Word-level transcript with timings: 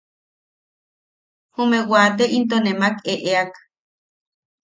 Jume 1.53 1.79
wate 1.91 2.25
into 2.37 2.57
nemak 2.65 2.95
eʼeak. 3.13 3.51